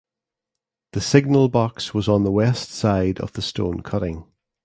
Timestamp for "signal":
1.01-1.47